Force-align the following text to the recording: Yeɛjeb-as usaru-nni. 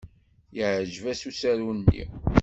Yeɛjeb-as 0.57 1.21
usaru-nni. 1.29 2.03